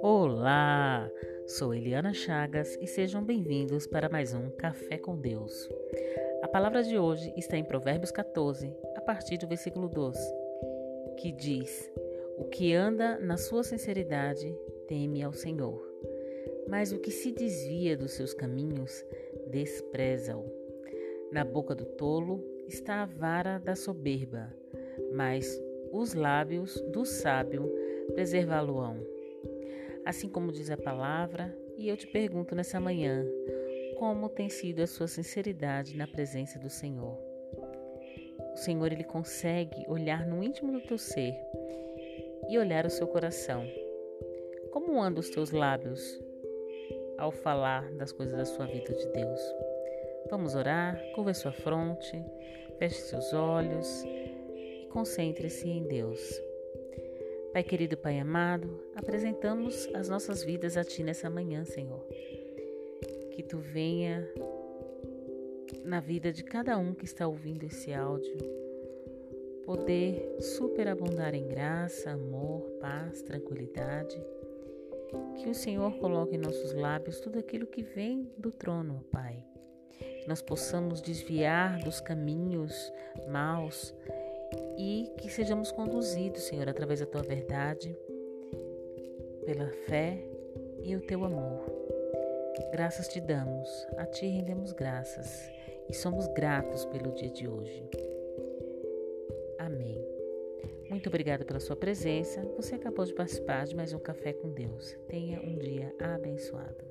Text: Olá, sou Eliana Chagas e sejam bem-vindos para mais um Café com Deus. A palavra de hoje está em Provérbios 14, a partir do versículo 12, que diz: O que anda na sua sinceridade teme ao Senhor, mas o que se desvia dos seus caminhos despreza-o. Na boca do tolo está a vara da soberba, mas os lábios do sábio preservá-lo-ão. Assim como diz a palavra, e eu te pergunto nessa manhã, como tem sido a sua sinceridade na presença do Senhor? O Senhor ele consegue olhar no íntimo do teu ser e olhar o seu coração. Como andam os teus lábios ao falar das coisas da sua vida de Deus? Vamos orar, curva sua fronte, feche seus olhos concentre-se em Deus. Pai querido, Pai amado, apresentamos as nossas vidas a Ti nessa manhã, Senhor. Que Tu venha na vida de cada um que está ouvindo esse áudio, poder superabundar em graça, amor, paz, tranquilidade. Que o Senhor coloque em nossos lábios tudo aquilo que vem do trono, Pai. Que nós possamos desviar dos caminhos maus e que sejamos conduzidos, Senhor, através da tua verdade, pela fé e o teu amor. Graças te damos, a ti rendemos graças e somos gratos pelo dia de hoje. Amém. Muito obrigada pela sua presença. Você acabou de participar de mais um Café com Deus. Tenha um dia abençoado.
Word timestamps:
Olá, 0.00 1.10
sou 1.46 1.74
Eliana 1.74 2.14
Chagas 2.14 2.78
e 2.80 2.86
sejam 2.86 3.22
bem-vindos 3.22 3.86
para 3.86 4.08
mais 4.08 4.32
um 4.32 4.48
Café 4.50 4.96
com 4.96 5.16
Deus. 5.16 5.68
A 6.42 6.48
palavra 6.48 6.82
de 6.82 6.96
hoje 6.96 7.30
está 7.36 7.58
em 7.58 7.64
Provérbios 7.64 8.10
14, 8.10 8.74
a 8.96 9.02
partir 9.02 9.36
do 9.36 9.46
versículo 9.46 9.88
12, 9.88 10.18
que 11.18 11.30
diz: 11.30 11.92
O 12.38 12.44
que 12.44 12.72
anda 12.72 13.18
na 13.18 13.36
sua 13.36 13.62
sinceridade 13.62 14.56
teme 14.88 15.22
ao 15.22 15.34
Senhor, 15.34 15.82
mas 16.68 16.90
o 16.90 16.98
que 16.98 17.10
se 17.10 17.32
desvia 17.32 17.98
dos 17.98 18.12
seus 18.12 18.32
caminhos 18.32 19.04
despreza-o. 19.50 20.44
Na 21.30 21.44
boca 21.44 21.74
do 21.74 21.84
tolo 21.84 22.42
está 22.66 23.02
a 23.02 23.06
vara 23.06 23.58
da 23.58 23.74
soberba, 23.74 24.61
mas 25.12 25.60
os 25.92 26.14
lábios 26.14 26.80
do 26.92 27.04
sábio 27.04 27.70
preservá-lo-ão. 28.14 28.96
Assim 30.04 30.28
como 30.28 30.50
diz 30.50 30.70
a 30.70 30.76
palavra, 30.76 31.56
e 31.76 31.88
eu 31.88 31.96
te 31.96 32.06
pergunto 32.06 32.54
nessa 32.54 32.80
manhã, 32.80 33.24
como 33.98 34.28
tem 34.28 34.48
sido 34.48 34.80
a 34.82 34.86
sua 34.86 35.06
sinceridade 35.06 35.96
na 35.96 36.06
presença 36.06 36.58
do 36.58 36.68
Senhor? 36.68 37.16
O 38.52 38.56
Senhor 38.56 38.90
ele 38.90 39.04
consegue 39.04 39.84
olhar 39.86 40.26
no 40.26 40.42
íntimo 40.42 40.72
do 40.72 40.80
teu 40.80 40.98
ser 40.98 41.34
e 42.48 42.58
olhar 42.58 42.84
o 42.84 42.90
seu 42.90 43.06
coração. 43.06 43.64
Como 44.70 45.00
andam 45.00 45.20
os 45.20 45.30
teus 45.30 45.50
lábios 45.50 46.20
ao 47.16 47.30
falar 47.30 47.92
das 47.92 48.10
coisas 48.10 48.36
da 48.36 48.44
sua 48.44 48.66
vida 48.66 48.92
de 48.92 49.06
Deus? 49.08 49.40
Vamos 50.30 50.54
orar, 50.54 51.00
curva 51.14 51.32
sua 51.34 51.52
fronte, 51.52 52.24
feche 52.78 53.00
seus 53.02 53.32
olhos 53.32 54.04
concentre-se 54.92 55.68
em 55.68 55.82
Deus. 55.82 56.20
Pai 57.52 57.62
querido, 57.62 57.96
Pai 57.96 58.18
amado, 58.18 58.78
apresentamos 58.94 59.88
as 59.94 60.08
nossas 60.08 60.44
vidas 60.44 60.76
a 60.76 60.84
Ti 60.84 61.02
nessa 61.02 61.30
manhã, 61.30 61.64
Senhor. 61.64 62.06
Que 63.30 63.42
Tu 63.42 63.58
venha 63.58 64.28
na 65.82 65.98
vida 65.98 66.30
de 66.30 66.44
cada 66.44 66.76
um 66.76 66.94
que 66.94 67.06
está 67.06 67.26
ouvindo 67.26 67.64
esse 67.64 67.92
áudio, 67.92 68.36
poder 69.64 70.36
superabundar 70.40 71.34
em 71.34 71.48
graça, 71.48 72.10
amor, 72.10 72.60
paz, 72.78 73.22
tranquilidade. 73.22 74.22
Que 75.38 75.48
o 75.48 75.54
Senhor 75.54 75.98
coloque 75.98 76.36
em 76.36 76.38
nossos 76.38 76.74
lábios 76.74 77.18
tudo 77.20 77.38
aquilo 77.38 77.66
que 77.66 77.82
vem 77.82 78.30
do 78.36 78.50
trono, 78.50 79.02
Pai. 79.10 79.42
Que 80.20 80.28
nós 80.28 80.42
possamos 80.42 81.00
desviar 81.00 81.78
dos 81.80 82.00
caminhos 82.00 82.92
maus 83.28 83.94
e 84.78 85.10
que 85.18 85.30
sejamos 85.30 85.70
conduzidos, 85.70 86.42
Senhor, 86.42 86.68
através 86.68 87.00
da 87.00 87.06
tua 87.06 87.22
verdade, 87.22 87.96
pela 89.44 89.68
fé 89.86 90.18
e 90.82 90.94
o 90.96 91.00
teu 91.00 91.24
amor. 91.24 91.64
Graças 92.70 93.08
te 93.08 93.20
damos, 93.20 93.68
a 93.96 94.06
ti 94.06 94.26
rendemos 94.26 94.72
graças 94.72 95.50
e 95.88 95.94
somos 95.94 96.26
gratos 96.28 96.84
pelo 96.86 97.12
dia 97.12 97.30
de 97.30 97.48
hoje. 97.48 97.88
Amém. 99.58 100.04
Muito 100.88 101.08
obrigada 101.08 101.44
pela 101.44 101.60
sua 101.60 101.76
presença. 101.76 102.42
Você 102.56 102.74
acabou 102.74 103.04
de 103.04 103.14
participar 103.14 103.64
de 103.64 103.74
mais 103.74 103.92
um 103.92 103.98
Café 103.98 104.32
com 104.32 104.50
Deus. 104.50 104.96
Tenha 105.08 105.40
um 105.40 105.56
dia 105.58 105.94
abençoado. 105.98 106.84